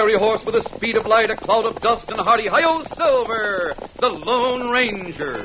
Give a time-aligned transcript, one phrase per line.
[0.00, 2.62] Fiery horse with the speed of light, a cloud of dust, and a hearty hi
[2.96, 5.44] Silver, the Lone Ranger.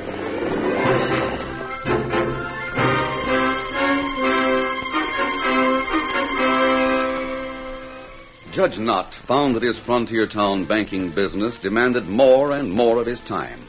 [8.51, 13.21] Judge Knott found that his frontier town banking business demanded more and more of his
[13.21, 13.59] time.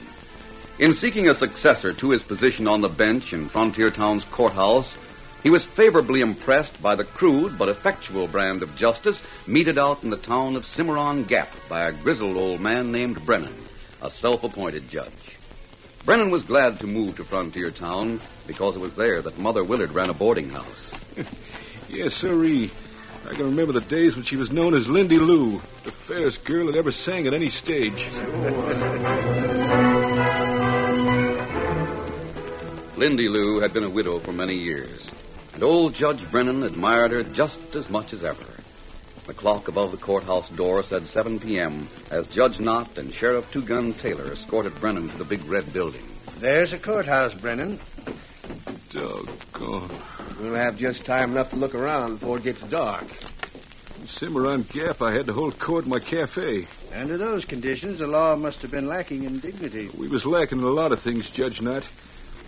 [0.81, 4.97] In seeking a successor to his position on the bench in Frontier Town's courthouse,
[5.45, 10.11] he was favorably impressed by the crude but effectual brand of justice meted out in
[10.11, 13.55] the town of Cimarron Gap by a grizzled old man named Brennan,
[14.01, 15.37] a self-appointed judge.
[16.05, 19.93] Brennan was glad to move to Frontier Town because it was there that Mother Willard
[19.93, 20.93] ran a boarding house.
[21.89, 22.71] Yes, sirree.
[23.25, 26.67] I can remember the days when she was known as Lindy Lou, the fairest girl
[26.67, 28.11] that ever sang at any stage.
[32.97, 35.11] Lindy Lou had been a widow for many years,
[35.55, 38.45] and old Judge Brennan admired her just as much as ever.
[39.27, 41.89] The clock above the courthouse door said 7 p.m.
[42.11, 46.05] as Judge Knott and Sheriff Two Gun Taylor escorted Brennan to the big red building.
[46.39, 47.79] There's a courthouse, Brennan.
[48.91, 49.91] Doggone.
[50.41, 53.05] We'll have just time enough to look around before it gets dark.
[54.01, 56.67] In Cimarron Gap, I had to hold court in my cafe.
[56.95, 59.89] Under those conditions, the law must have been lacking in dignity.
[59.97, 61.87] We was lacking in a lot of things, Judge Knott.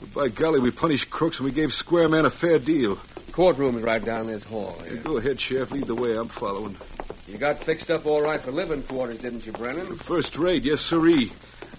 [0.00, 2.98] But by golly, we punished crooks and we gave Square Man a fair deal.
[3.32, 5.02] Courtroom is right down this hall Hey, here.
[5.02, 5.70] go ahead, Sheriff.
[5.70, 6.16] Lead the way.
[6.16, 6.76] I'm following.
[7.26, 9.96] You got fixed up all right for living quarters, didn't you, Brennan?
[9.96, 11.32] First rate, yes, sirree.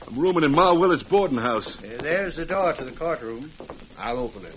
[0.08, 1.78] I'm rooming in Ma Willard's boarding house.
[1.84, 3.52] Uh, there's the door to the courtroom.
[3.98, 4.54] I'll open it.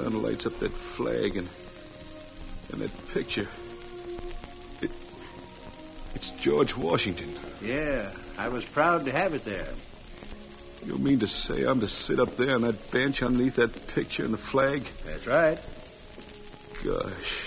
[0.00, 1.48] Sun lights up that flag and
[2.72, 3.48] and that picture.
[4.80, 4.90] It
[6.14, 7.38] it's George Washington.
[7.62, 9.68] Yeah, I was proud to have it there.
[10.86, 14.24] You mean to say I'm to sit up there on that bench underneath that picture
[14.24, 14.82] and the flag?
[15.04, 15.58] That's right.
[16.84, 17.46] Gosh.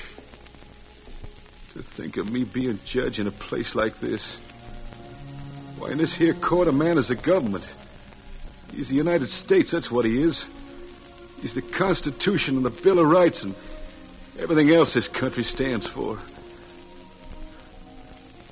[1.74, 4.38] To think of me being judge in a place like this.
[5.80, 7.66] Why, in this here court, a man is the government.
[8.72, 10.46] He's the United States, that's what he is.
[11.44, 13.54] He's the Constitution and the Bill of Rights, and
[14.40, 16.18] everything else this country stands for.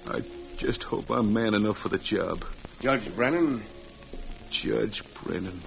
[0.10, 0.20] I
[0.58, 2.44] just hope I'm man enough for the job.
[2.82, 3.64] Judge Brennan,
[4.50, 5.62] Judge Brennan.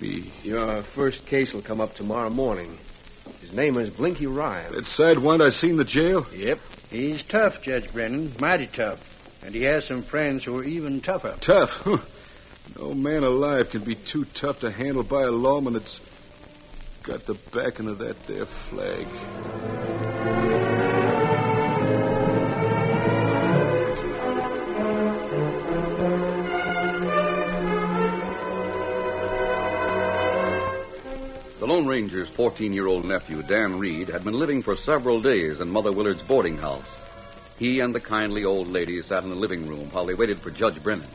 [0.00, 0.30] Me.
[0.44, 2.78] your first case will come up tomorrow morning.
[3.40, 4.74] His name is Blinky Ryan.
[4.74, 6.24] That sidewind I seen the jail?
[6.32, 6.60] Yep.
[6.88, 8.32] He's tough, Judge Brennan.
[8.38, 9.00] Mighty tough.
[9.44, 11.36] And he has some friends who are even tougher.
[11.40, 11.84] Tough.
[12.78, 16.00] No man alive can be too tough to handle by a lawman that's
[17.02, 19.06] got the backing of that there flag.
[31.60, 35.60] The Lone Ranger's 14 year old nephew, Dan Reed, had been living for several days
[35.60, 36.88] in Mother Willard's boarding house.
[37.58, 40.50] He and the kindly old lady sat in the living room while they waited for
[40.50, 41.08] Judge Brennan.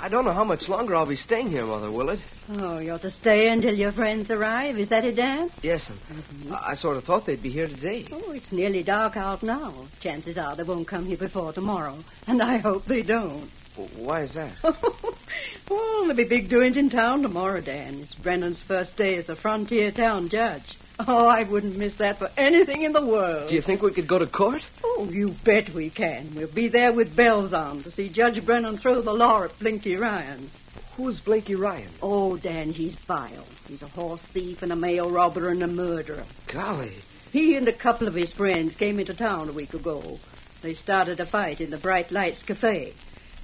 [0.00, 2.20] I don't know how much longer I'll be staying here, Mother Willard.
[2.50, 4.78] Oh, you're to stay until your friends arrive.
[4.78, 5.50] Is that it, Dan?
[5.60, 6.52] Yes, and mm-hmm.
[6.52, 8.06] I, I sort of thought they'd be here today.
[8.12, 9.74] Oh, it's nearly dark out now.
[10.00, 11.98] Chances are they won't come here before tomorrow.
[12.28, 13.50] And I hope they don't.
[13.96, 14.52] Why is that?
[14.62, 18.00] well, there'll be big doings in town tomorrow, Dan.
[18.00, 20.76] It's Brennan's first day as a frontier town judge.
[21.00, 23.48] Oh, I wouldn't miss that for anything in the world.
[23.48, 24.62] Do you think we could go to court?
[24.82, 26.34] Oh, you bet we can.
[26.34, 29.96] We'll be there with bells on to see Judge Brennan throw the law at Blinky
[29.96, 30.50] Ryan.
[30.96, 31.90] Who's Blinky Ryan?
[32.02, 33.46] Oh, Dan, he's vile.
[33.68, 36.24] He's a horse thief and a mail robber and a murderer.
[36.48, 36.96] Golly.
[37.30, 40.18] He and a couple of his friends came into town a week ago.
[40.62, 42.94] They started a fight in the Bright Lights Cafe.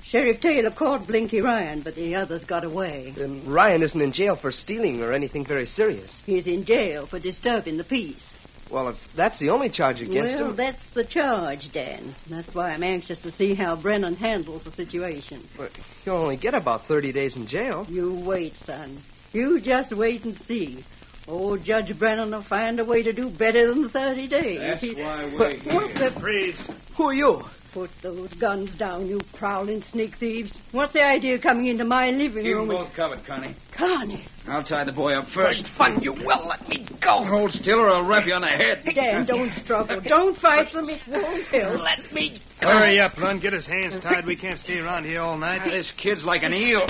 [0.07, 3.13] Sheriff Taylor caught Blinky Ryan, but the others got away.
[3.17, 6.23] Then Ryan isn't in jail for stealing or anything very serious.
[6.27, 8.23] He's in jail for disturbing the peace.
[8.71, 10.47] Well, if that's the only charge against well, him.
[10.49, 12.15] Well, that's the charge, Dan.
[12.29, 15.47] That's why I'm anxious to see how Brennan handles the situation.
[15.57, 15.71] But
[16.05, 17.87] he'll only get about 30 days in jail.
[17.89, 19.03] You wait, son.
[19.33, 20.85] You just wait and see.
[21.27, 24.61] Old Judge Brennan will find a way to do better than 30 days.
[24.61, 25.75] That's He- why we're But here.
[25.75, 26.11] what the...
[26.21, 26.57] Freeze.
[26.97, 27.45] Who are you?
[27.75, 30.53] Put those guns down, you prowling sneak thieves.
[30.71, 32.69] What's the idea of coming into my living Keep room?
[32.69, 33.57] them and- both covered, Carney.
[33.73, 35.67] Carney, I'll tie the boy up first.
[35.71, 37.25] Fun, you will let me go.
[37.25, 38.85] Hold still or I'll rap you on the head.
[38.95, 40.01] Dan, don't struggle.
[40.01, 41.01] Don't fight for me.
[41.05, 41.83] It won't help.
[41.83, 42.69] Let me go.
[42.69, 43.41] Hurry up, Lund.
[43.41, 44.25] Get his hands tied.
[44.25, 45.65] We can't stay around here all night.
[45.65, 46.87] This kid's like an eel.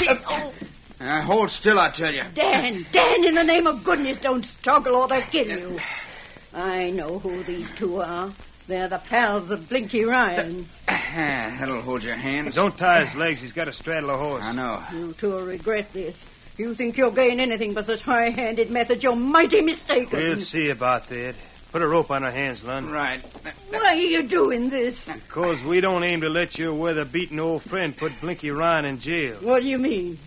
[1.00, 2.24] Uh, hold still, I tell you.
[2.34, 5.80] Dan, Dan, in the name of goodness, don't struggle or they'll kill you.
[6.52, 8.30] I know who these two are.
[8.66, 10.66] They're the pals of Blinky Ryan.
[10.86, 12.54] That'll hold your hands.
[12.54, 13.42] Don't tie his legs.
[13.42, 14.42] He's got to straddle a horse.
[14.42, 14.82] I know.
[14.92, 16.16] You two will regret this.
[16.56, 20.18] You think you'll gain anything by such high-handed methods, you're mighty mistaken.
[20.18, 21.34] We'll see about that.
[21.72, 22.92] Put a rope on her hands, Lund.
[22.92, 23.20] Right.
[23.70, 24.96] Why are you doing this?
[25.04, 29.38] Because we don't aim to let your weather-beaten old friend put Blinky Ryan in jail.
[29.42, 30.18] What do you mean?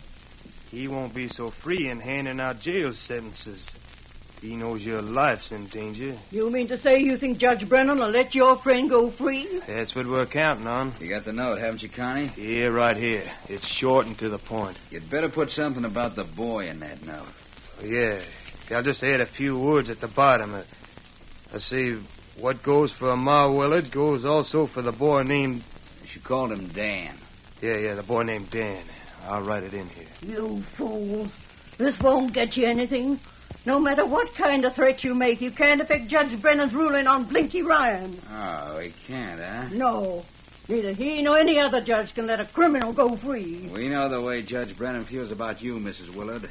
[0.70, 3.72] He won't be so free in handing out jail sentences.
[4.42, 6.16] He knows your life's in danger.
[6.30, 9.62] You mean to say you think Judge Brennan will let your friend go free?
[9.66, 10.94] That's what we're counting on.
[11.00, 12.32] You got the note, haven't you, Carney?
[12.38, 13.24] Yeah, right here.
[13.50, 14.78] It's short and to the point.
[14.92, 17.28] You'd better put something about the boy in that note.
[17.84, 18.22] Yeah.
[18.70, 20.54] I'll just add a few words at the bottom.
[20.54, 20.64] Uh,
[21.54, 21.96] I say,
[22.40, 25.64] what goes for Ma Willard goes also for the boy named.
[26.06, 27.16] She called him Dan.
[27.62, 28.84] Yeah, yeah, the boy named Dan.
[29.26, 30.08] I'll write it in here.
[30.22, 31.30] You fools.
[31.78, 33.20] This won't get you anything.
[33.68, 37.26] No matter what kind of threat you make, you can't affect Judge Brennan's ruling on
[37.26, 38.18] Blinky Ryan.
[38.32, 39.66] Oh, he can't, huh?
[39.74, 40.24] No.
[40.70, 43.70] Neither he nor any other judge can let a criminal go free.
[43.70, 46.16] We know the way Judge Brennan feels about you, Mrs.
[46.16, 46.50] Willard.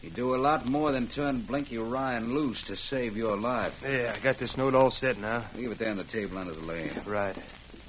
[0.00, 3.74] He'd do a lot more than turn Blinky Ryan loose to save your life.
[3.82, 5.44] Yeah, I got this note all set now.
[5.56, 6.92] Leave it there on the table under the lane.
[7.04, 7.36] Right.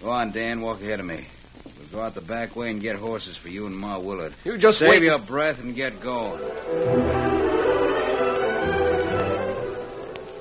[0.01, 0.62] Go on, Dan.
[0.62, 1.27] Walk ahead of me.
[1.77, 4.34] We'll go out the back way and get horses for you and Ma Willard.
[4.44, 5.03] You just Save wait.
[5.03, 7.59] your breath and get going.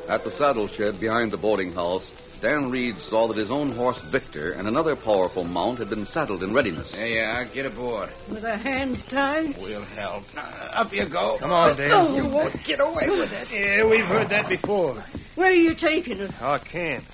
[0.08, 2.10] At the saddle shed behind the boarding house,
[2.40, 6.42] Dan Reed saw that his own horse Victor and another powerful mount had been saddled
[6.42, 6.92] in readiness.
[6.92, 7.44] There you are.
[7.44, 8.10] Get aboard.
[8.30, 9.56] With our hands tied.
[9.60, 10.24] We'll help.
[10.34, 11.36] Uh, up you go.
[11.38, 11.90] Come on, Dan.
[11.92, 13.48] Oh, You won't get away with it.
[13.50, 14.94] Yeah, we've heard that before.
[15.34, 16.32] Where are you taking us?
[16.40, 17.04] Our camp.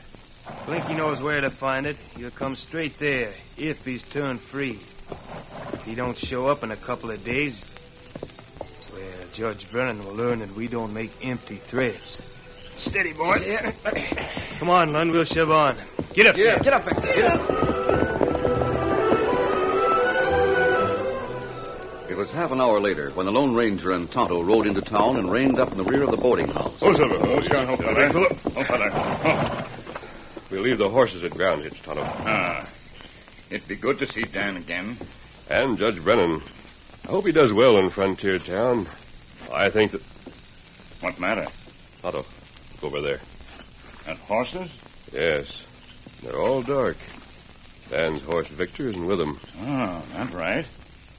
[0.66, 1.96] Blinky knows where to find it.
[2.16, 4.78] He'll come straight there if he's turned free.
[5.72, 7.64] If he don't show up in a couple of days,
[8.92, 12.20] well, Judge Brennan will learn that we don't make empty threats.
[12.76, 13.38] Steady, boy.
[14.58, 15.12] Come on, Lund.
[15.12, 15.76] We'll shove on.
[16.12, 16.44] Get up Yeah.
[16.56, 16.58] there.
[16.60, 17.02] Get up, Victor.
[17.02, 17.50] Get up.
[22.08, 25.16] It was half an hour later when the Lone Ranger and Tonto rode into town
[25.16, 26.76] and reined up in the rear of the boarding house.
[26.80, 27.16] Oh, Silver.
[27.20, 28.10] Oh, Scout, oh, father.
[28.56, 28.90] Oh, father.
[28.94, 29.68] Oh.
[30.50, 32.02] We'll leave the horses at ground hitch, Tonto.
[32.04, 32.68] Ah.
[33.50, 34.96] It'd be good to see Dan again.
[35.50, 36.42] And Judge Brennan.
[37.04, 38.86] I hope he does well in Frontier Town.
[39.52, 40.02] I think that.
[41.00, 41.46] What matter?
[42.02, 42.26] Tonto, look
[42.84, 43.20] over there.
[44.06, 44.70] And horses?
[45.12, 45.46] Yes.
[46.22, 46.96] They're all dark.
[47.90, 49.38] Dan's horse Victor isn't with him.
[49.60, 50.66] Oh, that's right.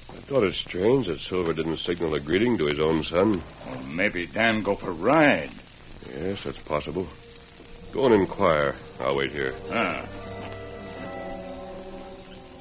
[0.10, 3.42] I thought it strange that Silver didn't signal a greeting to his own son.
[3.66, 5.52] Well, maybe Dan go for a ride.
[6.10, 7.08] Yes, that's possible.
[7.92, 8.76] Go and inquire.
[9.00, 9.56] I'll wait here.
[9.72, 10.06] Ah.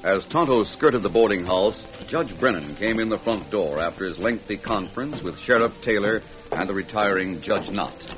[0.03, 4.19] As Tonto skirted the boarding house, Judge Brennan came in the front door after his
[4.19, 6.21] lengthy conference with Sheriff Taylor
[6.51, 8.15] and the retiring Judge Knott.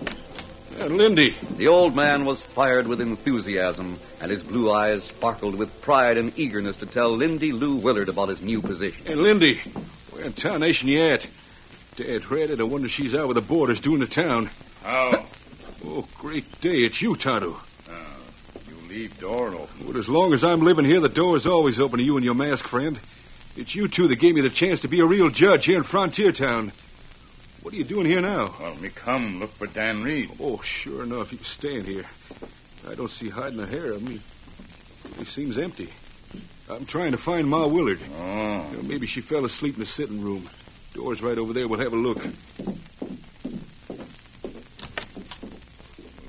[0.80, 1.36] And Lindy.
[1.56, 6.38] The old man was fired with enthusiasm, and his blue eyes sparkled with pride and
[6.38, 9.08] eagerness to tell Lindy Lou Willard about his new position.
[9.08, 9.60] And Lindy,
[10.12, 11.26] where in tarnation you at?
[11.96, 12.60] Dad read it.
[12.60, 14.50] I wonder she's out with the boarders doing the town.
[14.84, 15.26] How?
[15.86, 16.80] Oh, great day.
[16.80, 17.56] It's you, Tonto.
[18.68, 19.86] You leave door open.
[19.86, 22.34] But as long as I'm living here, the door's always open to you and your
[22.34, 23.00] masked friend.
[23.56, 25.84] It's you two that gave me the chance to be a real judge here in
[25.84, 26.72] Frontier Town.
[27.62, 28.54] What are you doing here now?
[28.60, 30.32] Well, me come look for Dan Reed.
[30.40, 32.06] Oh, sure enough, you stand here.
[32.88, 34.22] I don't see hiding a hair of me.
[35.20, 35.90] It seems empty.
[36.70, 38.00] I'm trying to find Ma Willard.
[38.18, 38.24] Oh.
[38.72, 40.50] Know, maybe she fell asleep in the sitting room.
[40.94, 41.68] Door's right over there.
[41.68, 42.20] We'll have a look.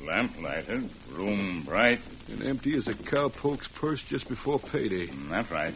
[0.04, 2.00] Lamp lighted, room bright.
[2.28, 5.06] And empty as a cowpoke's purse just before payday.
[5.06, 5.74] Mm, That's right.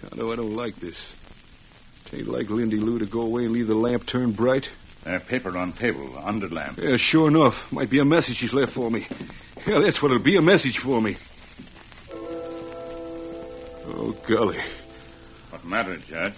[0.00, 0.96] Tonto, I don't like this.
[2.10, 4.68] Tain't like Lindy Lou to go away and leave the lamp turned bright.
[5.04, 6.78] Uh, paper on table, under lamp.
[6.78, 7.70] Yeah, sure enough.
[7.70, 9.06] Might be a message she's left for me.
[9.66, 11.16] Yeah, that's what it'll be, a message for me.
[13.86, 14.60] Oh, golly.
[15.50, 16.34] What matter, Judge?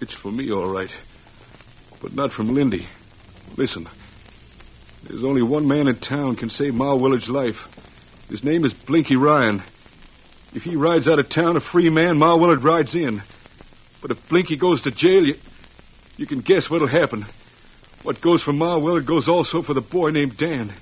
[0.00, 0.90] It's for me, all right.
[2.00, 2.86] But not from Lindy.
[3.56, 3.86] Listen.
[5.04, 7.56] There's only one man in town can save Ma Willard's life.
[8.28, 9.62] His name is Blinky Ryan.
[10.54, 13.22] If he rides out of town a free man, Ma Willard rides in.
[14.00, 15.34] But if Blinky goes to jail, you,
[16.16, 17.26] you can guess what'll happen.
[18.02, 20.72] What goes for Ma Willard goes also for the boy named Dan.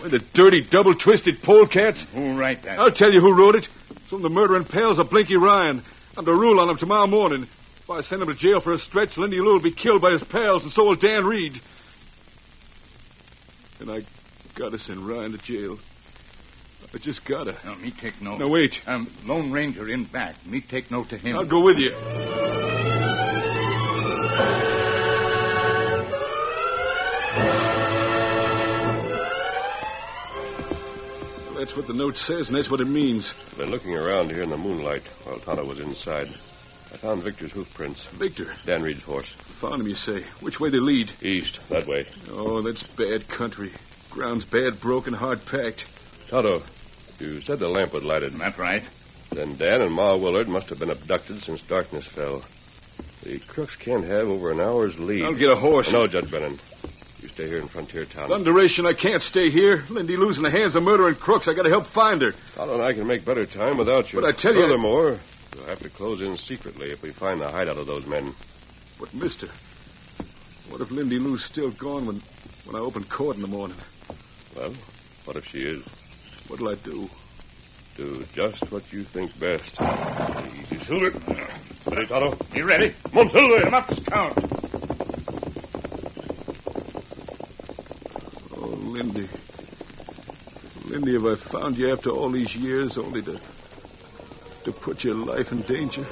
[0.00, 2.04] Why, the dirty, double-twisted polecats.
[2.12, 2.78] Who write that?
[2.78, 3.68] I'll tell you who wrote it.
[4.10, 5.82] Some of the murdering pals of Blinky Ryan.
[6.16, 7.42] I'm to rule on him tomorrow morning.
[7.42, 10.12] If I send him to jail for a stretch, Lindy Lou will be killed by
[10.12, 11.60] his pals, and so will Dan Reed.
[13.80, 14.02] And I
[14.54, 15.78] gotta send Ryan to jail.
[16.94, 17.54] I just gotta.
[17.64, 18.38] No, me take note.
[18.38, 18.80] No, wait.
[18.88, 20.34] Um, Lone Ranger in back.
[20.46, 21.36] Me take note to him.
[21.36, 21.94] I'll go with you.
[31.48, 33.32] Well, that's what the note says, and that's what it means.
[33.52, 36.28] I've Been looking around here in the moonlight while Tonto was inside.
[36.92, 38.04] I found Victor's hoof prints.
[38.06, 39.28] Victor, Dan Reed's horse.
[39.60, 40.24] found him, you say.
[40.40, 41.10] Which way they lead?
[41.20, 42.06] East, that way.
[42.30, 43.72] Oh, that's bad country.
[44.10, 45.84] Ground's bad, broken, hard packed.
[46.28, 46.62] Tonto,
[47.18, 48.34] you said the lamp was lighted.
[48.38, 48.84] That's right.
[49.30, 52.44] Then Dan and Ma Willard must have been abducted since darkness fell.
[53.22, 55.24] The crooks can't have over an hour's lead.
[55.24, 55.90] I'll get a horse.
[55.90, 56.58] No, Judge Brennan.
[57.20, 58.28] You stay here in Frontier Town.
[58.30, 59.84] Thunderation, I can't stay here.
[59.88, 61.48] Lindy losing the hands of murdering crooks.
[61.48, 62.32] I gotta help find her.
[62.54, 64.20] Tonto and I can make better time without you.
[64.20, 65.18] But I tell you- Furthermore,
[65.56, 68.34] we'll have to close in secretly if we find the hideout of those men.
[69.00, 69.48] But, mister,
[70.68, 72.22] what if Lindy Lou's still gone when,
[72.64, 73.76] when I open court in the morning?
[74.56, 74.72] Well,
[75.24, 75.84] what if she is?
[76.48, 77.08] What'll I do?
[77.96, 79.78] Do just what you think best.
[80.62, 81.10] Easy, Silver.
[81.86, 82.38] Ready, Tonto?
[82.54, 82.94] You ready?
[83.12, 83.60] Come on, Silver.
[83.62, 84.44] Come up, Scout.
[88.56, 89.28] Oh, Lindy.
[90.86, 93.38] Lindy, have I found you after all these years only to
[94.64, 96.04] to put your life in danger?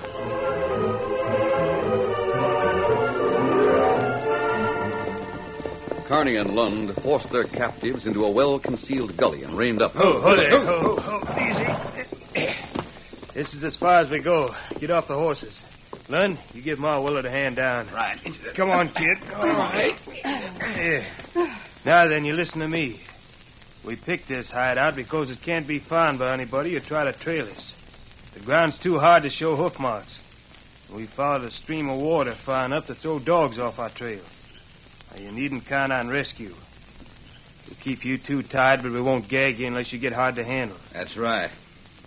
[6.07, 9.93] Carney and Lund forced their captives into a well-concealed gully and reined up.
[9.97, 10.53] Oh, hold it.
[10.53, 11.21] Oh, oh,
[12.37, 12.55] easy.
[13.35, 14.55] This is as far as we go.
[14.79, 15.61] Get off the horses.
[16.09, 17.89] Lund, you give Ma Willard a hand down.
[17.93, 18.21] Right.
[18.55, 19.19] Come on, kid.
[19.35, 19.99] All right.
[20.25, 21.05] Yeah.
[21.85, 23.01] Now then, you listen to me.
[23.85, 27.49] We picked this hideout because it can't be found by anybody who try to trail
[27.49, 27.75] us.
[28.35, 30.23] The ground's too hard to show hoof marks.
[30.93, 34.23] We followed a stream of water far enough to throw dogs off our trail.
[35.13, 36.55] Now, you needn't count on rescue.
[37.67, 40.45] We'll keep you two tied, but we won't gag you unless you get hard to
[40.45, 40.77] handle.
[40.93, 41.51] That's right.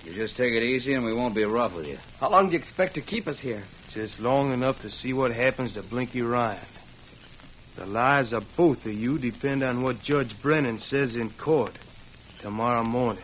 [0.06, 1.98] You just take it easy and we won't be rough with you.
[2.20, 3.64] How long do you expect to keep us here?
[3.90, 6.66] Just long enough to see what happens to Blinky Ryan.
[7.76, 11.78] The lives of both of you depend on what Judge Brennan says in court
[12.40, 13.24] tomorrow morning.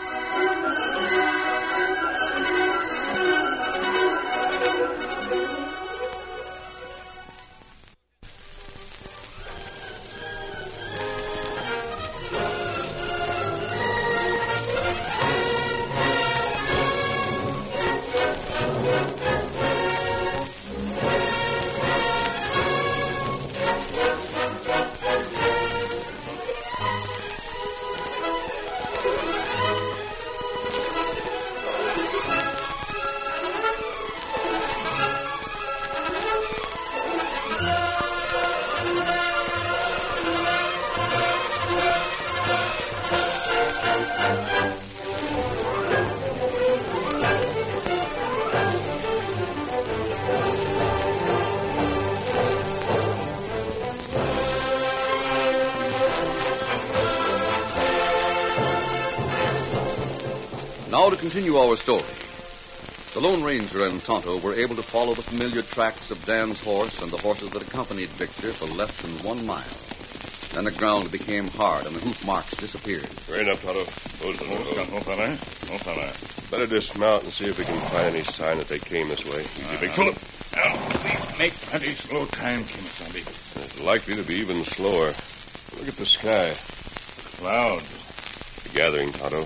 [60.91, 62.03] Now to continue our story.
[63.13, 67.01] The Lone Ranger and Tonto were able to follow the familiar tracks of Dan's horse
[67.01, 69.90] and the horses that accompanied Victor for less than one mile.
[70.53, 73.07] Then the ground became hard and the hoof marks disappeared.
[73.29, 73.83] Right enough, Tonto.
[74.19, 76.07] Those are Oh, the no, fella.
[76.07, 76.11] No.
[76.51, 79.39] Better dismount and see if we can find any sign that they came this way.
[79.41, 80.15] Easy, Big Philip.
[80.15, 80.57] Uh-huh.
[80.57, 83.21] Now, we make plenty slow time, Kimasabi.
[83.63, 85.13] It's likely to be even slower.
[85.79, 86.51] Look at the sky.
[87.39, 87.87] Clouds.
[88.63, 89.45] The gathering, Tonto.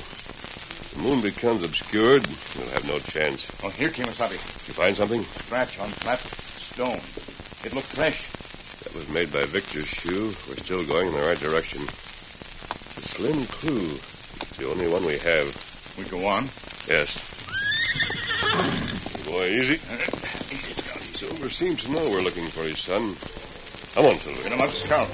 [0.96, 2.26] The moon becomes obscured,
[2.58, 3.46] we'll have no chance.
[3.64, 4.34] Oh, here, Kimasabi.
[4.34, 5.22] You find something?
[5.24, 7.00] Scratch on flat stone.
[7.64, 8.32] It looked fresh.
[8.96, 10.34] That was made by Victor's shoe.
[10.48, 11.82] We're still going in the right direction.
[11.82, 13.88] It's a slim clue.
[13.88, 15.96] It's the only one we have.
[15.98, 16.48] We go on.
[16.88, 17.12] Yes.
[19.28, 19.82] Boy, easy.
[19.92, 19.98] Uh,
[21.18, 23.18] Silver seems to know we're looking for his son.
[23.96, 24.44] Come on, Silver.
[24.44, 25.10] Get him out to scout.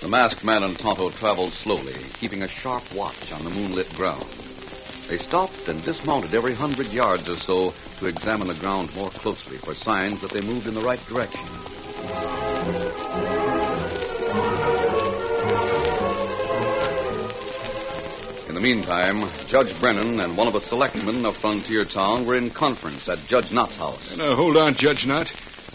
[0.00, 4.26] The masked man and Tonto traveled slowly, keeping a sharp watch on the moonlit ground.
[5.06, 9.58] They stopped and dismounted every hundred yards or so to examine the ground more closely
[9.58, 11.44] for signs that they moved in the right direction.
[18.48, 22.48] In the meantime, Judge Brennan and one of the selectmen of Frontier Town were in
[22.48, 24.16] conference at Judge Knott's house.
[24.16, 25.30] Now, hold on, Judge Knott.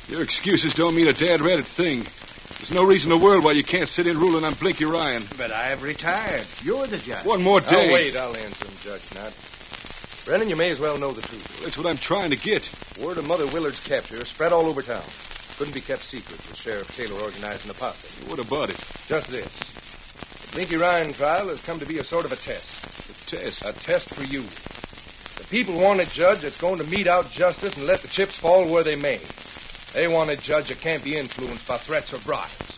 [0.10, 2.08] Your excuses don't mean a dad reddit thing.
[2.58, 5.24] There's no reason in the world why you can't sit in ruling on Blinky Ryan.
[5.38, 6.46] But I've retired.
[6.64, 7.24] You're the judge.
[7.24, 7.88] One more day.
[7.88, 9.34] Now, wait, I'll answer him, Judge Knott.
[10.26, 11.62] Brennan, you may as well know the truth.
[11.64, 12.68] That's what I'm trying to get.
[13.00, 15.04] Word of Mother Willard's capture spread all over town.
[15.60, 18.28] Couldn't be kept secret with Sheriff Taylor organizing a posse.
[18.28, 18.78] What about it?
[19.08, 19.46] Just this.
[19.46, 22.66] The Blinky Ryan trial has come to be a sort of a test.
[23.08, 23.66] A test?
[23.66, 24.42] A test for you.
[25.40, 28.36] The people want a judge that's going to mete out justice and let the chips
[28.36, 29.20] fall where they may.
[29.94, 32.74] They want a judge that can't be influenced by threats or bribes.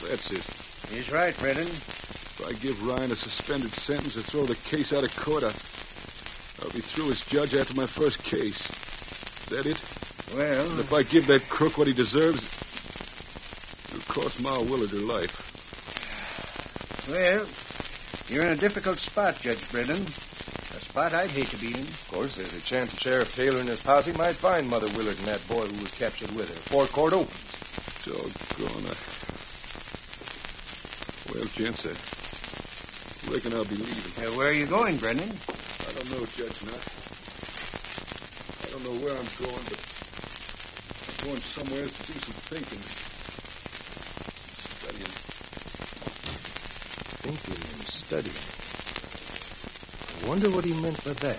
[0.00, 0.96] So that's it.
[0.96, 1.66] He's right, Brennan.
[1.66, 5.52] If I give Ryan a suspended sentence or throw the case out of court, I,
[6.62, 8.58] I'll be through as judge after my first case.
[8.60, 9.80] Is that it?
[10.36, 12.42] Well, And if I give that crook what he deserves,
[13.94, 15.44] it'll cost Ma Willard her life.
[17.08, 17.46] well,
[18.28, 20.02] you're in a difficult spot, Judge Brennan.
[20.02, 21.80] A spot I'd hate to be in.
[21.80, 25.16] Of course, there's a chance that Sheriff Taylor and his posse might find Mother Willard
[25.18, 27.44] and that boy who was captured with her before court opens.
[28.04, 28.98] Doggone it.
[31.34, 34.24] Well, gents, I reckon I'll be leaving.
[34.26, 35.30] Uh, where are you going, Brennan?
[36.08, 36.80] I don't know, Judge Knott.
[38.64, 39.80] I don't know where I'm going, but
[41.04, 42.80] I'm going somewhere to do some thinking.
[44.80, 45.12] Studying.
[47.28, 48.40] Thinking and studying.
[50.16, 51.36] I wonder what he meant by that.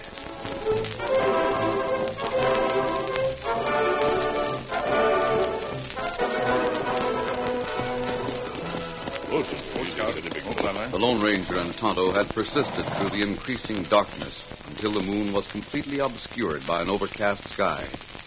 [10.92, 14.49] The Lone Ranger and Tonto had persisted through the increasing darkness
[14.80, 17.84] until the moon was completely obscured by an overcast sky.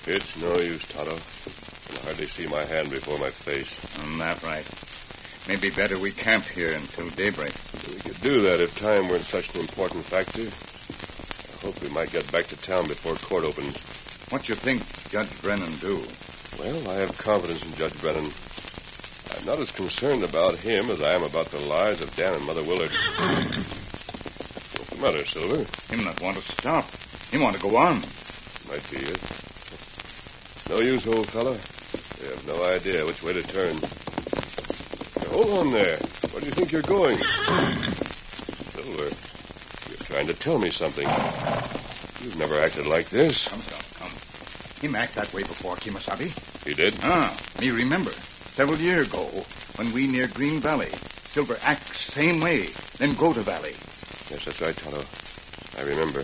[0.07, 1.15] It's no use, Tonto.
[1.15, 3.73] I can hardly see my hand before my face.
[4.05, 4.69] I'm that right.
[5.49, 7.55] Maybe better we camp here until daybreak.
[7.89, 10.43] We could do that if time weren't such an important factor.
[10.43, 13.79] I hope we might get back to town before court opens.
[14.29, 16.03] What you think Judge Brennan do?
[16.59, 18.31] Well, I have confidence in Judge Brennan.
[19.39, 22.45] I'm not as concerned about him as I am about the lives of Dan and
[22.45, 22.93] Mother Willard.
[25.03, 25.67] Matter, Silver?
[25.93, 26.87] Him not want to stop.
[27.33, 27.97] He want to go on.
[28.69, 29.21] Might be it.
[30.71, 31.59] No use, old fella.
[32.23, 33.75] You have no idea which way to turn.
[35.19, 35.97] Now, hold on there.
[36.31, 37.19] Where do you think you're going?
[38.79, 39.11] Silver,
[39.89, 41.09] you're trying to tell me something.
[42.23, 43.49] You've never acted like this.
[43.49, 44.13] Come, come, come.
[44.81, 46.31] Him act that way before, Kimasabi.
[46.65, 46.95] He did?
[47.03, 48.13] Ah, me remember.
[48.55, 49.25] Several year ago,
[49.75, 50.91] when we near Green Valley,
[51.33, 53.75] Silver act same way, then go to Valley.
[54.45, 55.05] Yes, that's right, Tonto.
[55.79, 56.23] I remember.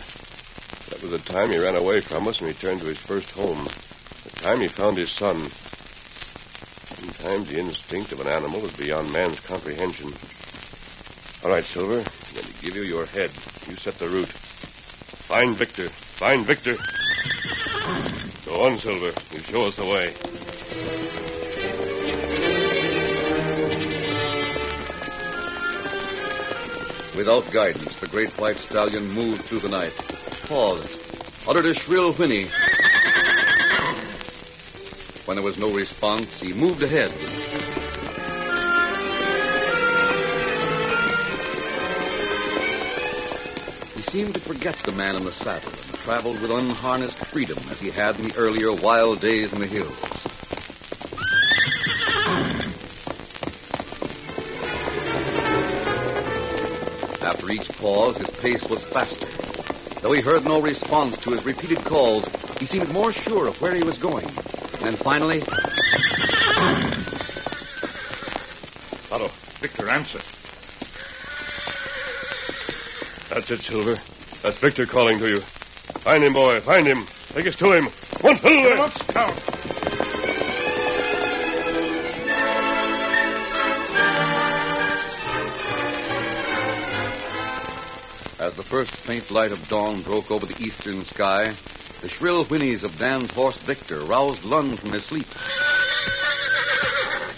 [0.90, 3.62] That was the time he ran away from us and returned to his first home.
[4.24, 5.36] The time he found his son.
[6.98, 10.12] Sometimes the instinct of an animal is beyond man's comprehension.
[11.44, 11.98] All right, Silver.
[11.98, 13.30] I'm going to give you your head.
[13.68, 14.26] You set the route.
[14.26, 15.88] Find Victor.
[15.88, 16.74] Find Victor.
[18.46, 19.12] Go on, Silver.
[19.32, 21.27] You show us the way.
[27.18, 29.92] Without guidance, the great white stallion moved through the night,
[30.46, 30.88] paused,
[31.48, 32.44] uttered a shrill whinny.
[35.24, 37.10] When there was no response, he moved ahead.
[43.96, 47.80] He seemed to forget the man in the saddle and traveled with unharnessed freedom as
[47.80, 50.17] he had in the earlier wild days in the hills.
[57.48, 59.26] After each pause, his pace was faster.
[60.02, 62.26] Though he heard no response to his repeated calls,
[62.58, 64.26] he seemed more sure of where he was going.
[64.26, 65.40] And then finally,
[69.10, 69.28] Otto,
[69.60, 70.18] Victor, answer.
[73.30, 73.94] that's it, Silver.
[74.42, 75.40] That's Victor calling to you.
[75.40, 76.60] Find him, boy.
[76.60, 77.06] Find him.
[77.32, 77.86] Take us to him.
[78.20, 78.38] One eh?
[78.40, 79.12] Silver!
[79.14, 79.57] Count.
[79.57, 79.57] as
[88.58, 91.54] the first faint light of dawn broke over the eastern sky,
[92.00, 95.28] the shrill whinnies of Dan's horse Victor roused Lund from his sleep.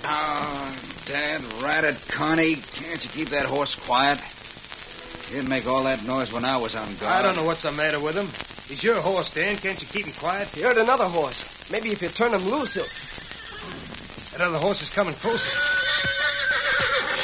[0.03, 2.57] Oh, Dad, ratted Carney.
[2.73, 4.19] Can't you keep that horse quiet?
[5.29, 7.13] He didn't make all that noise when I was on guard.
[7.13, 8.29] I don't know what's the matter with him.
[8.67, 9.57] He's your horse, Dan.
[9.57, 10.49] Can't you keep him quiet?
[10.49, 11.45] He heard another horse.
[11.71, 12.87] Maybe if you turn him loose, he'll.
[14.33, 15.51] That other horse is coming closer.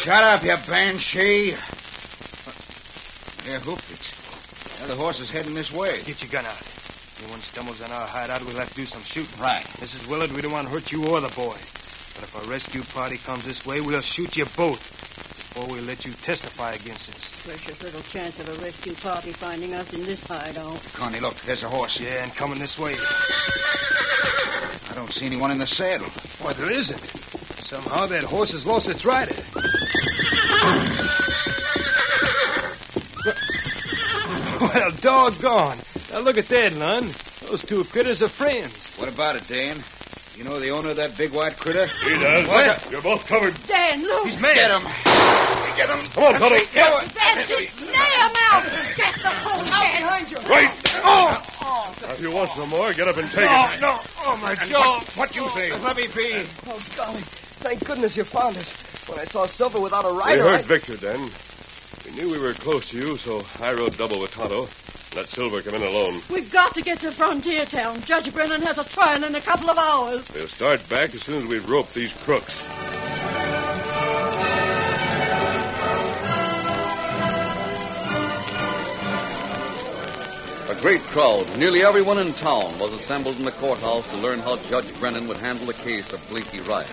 [0.02, 1.56] Shut up, you banshee.
[3.46, 4.88] Yeah, hoofed it.
[4.88, 6.02] The horse is heading this way.
[6.02, 6.60] Get your gun out.
[6.60, 9.40] If anyone stumbles on our hideout, we'll have to do some shooting.
[9.40, 9.62] Right.
[9.78, 10.08] Mrs.
[10.08, 11.54] Willard, we don't want to hurt you or the boy.
[11.54, 14.82] But if a rescue party comes this way, we'll shoot you both
[15.54, 17.30] before we let you testify against us.
[17.46, 20.82] Precious little chance of a rescue party finding us in this hideout.
[20.94, 22.00] Carney, look, there's a horse.
[22.00, 22.96] Yeah, and coming this way.
[22.98, 26.08] I don't see anyone in the saddle.
[26.42, 27.00] Why, there isn't.
[27.64, 29.34] Somehow that horse has lost its rider.
[34.60, 35.78] Well, doggone.
[36.12, 37.08] Now look at that, Lund.
[37.48, 38.94] Those two critters are friends.
[38.96, 39.76] What about it, Dan?
[40.36, 41.86] You know the owner of that big white critter?
[42.04, 42.46] He does.
[42.48, 42.90] What?
[42.90, 43.54] You're both covered.
[43.66, 44.26] Dan, look!
[44.26, 44.54] He's mad.
[44.54, 44.82] Get him.
[45.76, 46.10] Get him.
[46.12, 46.56] Come on, Tonto.
[46.74, 47.70] That's it!
[47.80, 48.64] Nail him out!
[48.96, 50.50] Get the horse, Dan!
[50.50, 50.70] Right.
[51.04, 51.96] Oh!
[52.02, 53.80] Now, if you want some more, get up and take it.
[53.80, 53.98] no.
[54.24, 55.00] Oh, my jaw.
[55.16, 55.72] What you say?
[55.80, 56.44] Let me be.
[56.66, 57.20] Oh, golly.
[57.60, 59.08] Thank goodness you found us.
[59.08, 60.62] When I saw Silver without a We rider, heard I...
[60.62, 61.30] Victor then.
[62.06, 64.68] We knew we were close to you, so I rode double with Tonto.
[65.16, 66.20] Let Silver come in alone.
[66.30, 68.00] We've got to get to Frontier Town.
[68.02, 70.24] Judge Brennan has a trial in a couple of hours.
[70.32, 72.62] We'll start back as soon as we've roped these crooks.
[80.68, 84.56] A great crowd, nearly everyone in town, was assembled in the courthouse to learn how
[84.68, 86.88] Judge Brennan would handle the case of Blinky Ryan.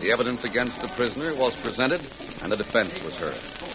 [0.00, 2.00] The evidence against the prisoner was presented,
[2.42, 3.73] and the defense was heard.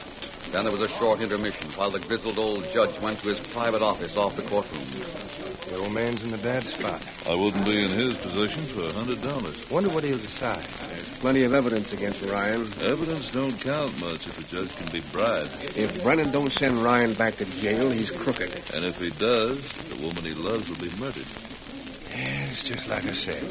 [0.52, 3.84] Then there was a short intermission while the grizzled old judge went to his private
[3.84, 4.84] office off the courtroom.
[5.70, 7.00] The old man's in a bad spot.
[7.28, 9.70] I wouldn't be in his position for a hundred dollars.
[9.70, 10.64] Wonder what he'll decide.
[10.90, 12.62] There's plenty of evidence against Ryan.
[12.82, 15.52] Evidence don't count much if a judge can be bribed.
[15.78, 18.50] If Brennan don't send Ryan back to jail, he's crooked.
[18.74, 21.28] And if he does, the woman he loves will be murdered.
[22.10, 23.44] Yeah, it's just like I said.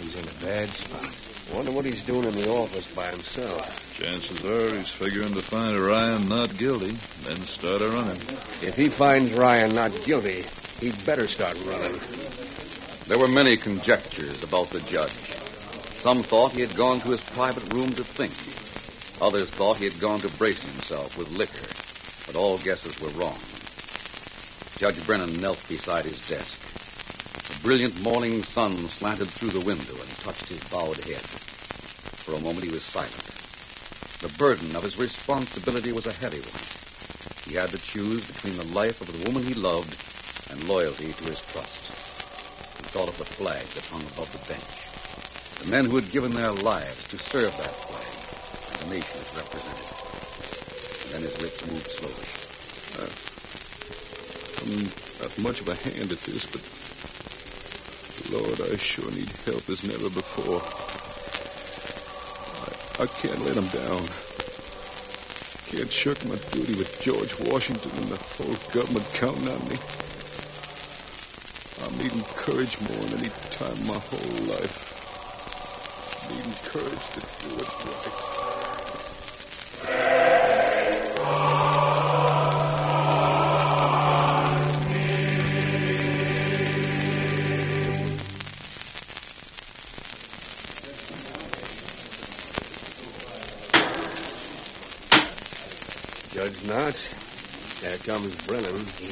[0.00, 1.29] He's in a bad spot.
[1.54, 3.94] Wonder what he's doing in the office by himself.
[3.98, 8.20] Chances are he's figuring to find Ryan not guilty, then start a running.
[8.62, 10.46] If he finds Ryan not guilty,
[10.80, 12.00] he'd better start running.
[13.08, 15.34] There were many conjectures about the judge.
[16.02, 18.32] Some thought he had gone to his private room to think.
[19.20, 21.66] Others thought he had gone to brace himself with liquor.
[22.26, 23.38] But all guesses were wrong.
[24.78, 26.69] Judge Brennan knelt beside his desk.
[27.62, 31.24] Brilliant morning sun slanted through the window and touched his bowed head.
[32.24, 33.28] For a moment he was silent.
[34.22, 36.64] The burden of his responsibility was a heavy one.
[37.44, 39.94] He had to choose between the life of the woman he loved
[40.48, 41.92] and loyalty to his trust.
[42.78, 44.72] He thought of the flag that hung above the bench.
[45.58, 48.16] The men who had given their lives to serve that flag,
[48.70, 49.84] and the nation it represented.
[51.04, 52.26] And then his lips moved slowly.
[54.62, 56.62] I'm not much of a hand at this, but
[58.28, 60.60] Lord, I sure need help as never before.
[63.00, 64.02] I, I can't let him down.
[65.66, 69.76] Can't shirk my duty with George Washington and the whole government counting on me.
[71.82, 74.76] I'm needing courage more than any time my whole life.
[76.30, 78.39] Needing courage to do what's right.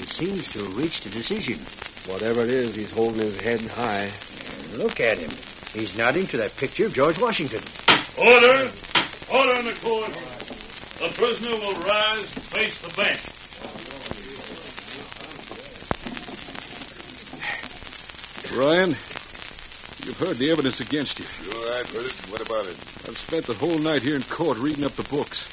[0.09, 1.59] seems to have reached a decision.
[2.11, 4.11] Whatever it is, he's holding his head high.
[4.77, 5.31] Look at him.
[5.73, 7.63] He's nodding to that picture of George Washington.
[8.19, 8.71] Order!
[9.33, 10.13] Order in the court!
[10.99, 13.21] The prisoner will rise face the bench.
[18.57, 18.91] Ryan,
[20.05, 21.25] you've heard the evidence against you.
[21.27, 22.13] Sure, I've heard it.
[22.31, 22.77] What about it?
[23.07, 25.47] I've spent the whole night here in court reading up the books.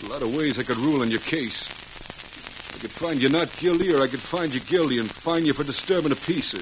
[0.00, 1.66] There's a lot of ways I could rule on your case.
[2.76, 5.54] I could find you not guilty, or I could find you guilty and fine you
[5.54, 6.60] for disturbing the peace, or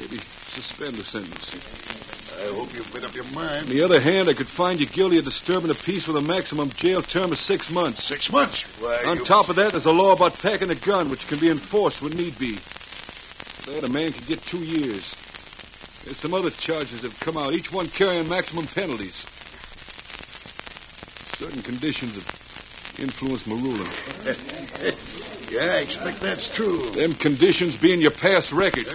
[0.00, 0.22] maybe
[0.54, 1.54] suspend the sentence.
[2.40, 3.64] I hope you've made up your mind.
[3.64, 6.22] On the other hand, I could find you guilty of disturbing the peace with a
[6.22, 8.08] maximum jail term of six months.
[8.08, 8.62] Six months?
[8.80, 11.38] Why, On you- top of that, there's a law about packing a gun, which can
[11.38, 12.58] be enforced when need be.
[13.66, 15.04] That a man could get two years.
[16.04, 19.26] There's some other charges that have come out, each one carrying maximum penalties.
[21.36, 24.94] Certain conditions have influenced my ruling.
[25.50, 26.90] yeah, I expect that's true.
[26.92, 28.86] Them conditions being your past record.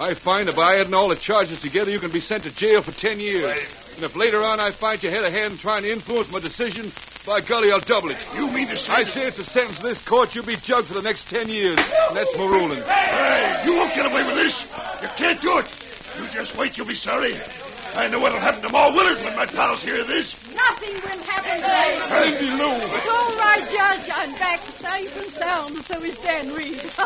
[0.00, 2.82] I find that by adding all the charges together, you can be sent to jail
[2.82, 3.52] for ten years.
[3.96, 6.38] And if later on I find you had a hand in trying to influence my
[6.38, 6.90] decision,
[7.26, 8.16] by golly, I'll double it.
[8.34, 10.34] You mean to say I say it's a sentence in this court.
[10.34, 11.76] You'll be jugged for the next ten years.
[11.76, 12.82] And that's my ruling.
[12.82, 14.58] Hey, you won't get away with this.
[15.02, 15.66] You can't do it.
[16.18, 17.34] You just wait, you'll be sorry.
[17.94, 20.34] I know what'll happen to Ma Willard when my pals hear this.
[20.68, 22.72] Nothing will happen to Randy Lou.
[22.96, 24.10] It's all right, Judge.
[24.12, 26.80] I'm back safe and sound, so is Dan Reed.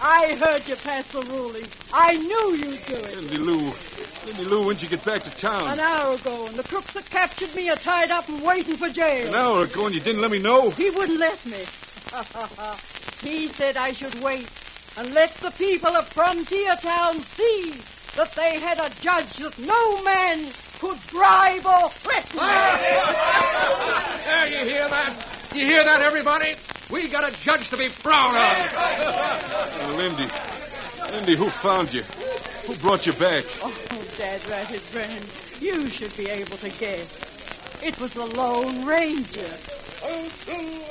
[0.00, 1.66] I heard you pass the ruling.
[1.92, 3.16] I knew you'd do it.
[3.16, 3.72] Lindy Lou.
[4.26, 5.70] Lindy Lou, when'd you get back to town?
[5.70, 8.88] An hour ago, and the crooks that captured me are tied up and waiting for
[8.88, 9.28] jail.
[9.28, 10.70] An hour ago, and you didn't let me know?
[10.70, 11.62] He wouldn't let me.
[13.22, 14.48] he said I should wait
[14.96, 17.80] and let the people of Frontier Town see
[18.16, 20.46] that they had a judge that no man
[20.78, 22.38] could bribe or threaten.
[22.40, 24.20] Ah!
[24.24, 25.12] There, you hear that?
[25.54, 26.54] You hear that, everybody?
[26.90, 29.96] We got a judge to be proud of.
[29.96, 30.28] Lindy.
[31.12, 32.02] Lindy, who found you?
[32.66, 33.44] Who brought you back?
[33.62, 33.72] Oh,
[34.18, 35.24] Dad Ratted friend,
[35.60, 37.08] you should be able to guess.
[37.82, 39.50] It was the Lone Ranger.
[40.02, 40.82] This is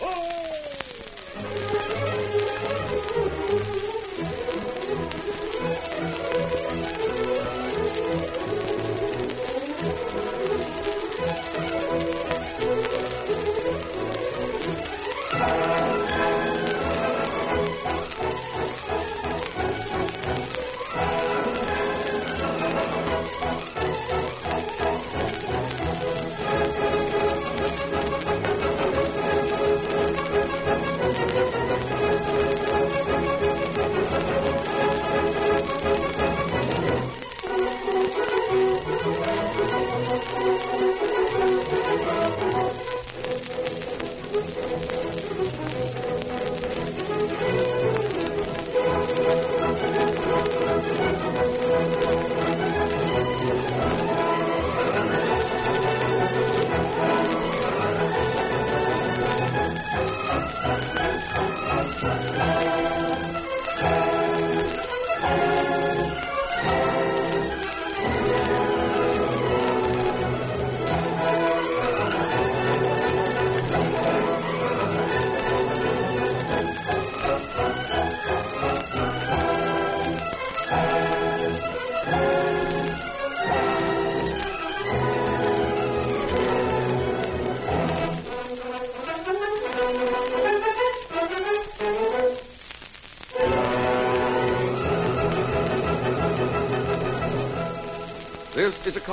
[0.00, 0.93] a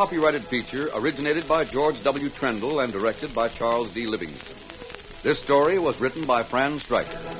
[0.01, 2.27] copyrighted feature originated by George W.
[2.29, 4.07] Trendle and directed by Charles D.
[4.07, 4.55] Livingston.
[5.21, 7.31] This story was written by Fran Stryker.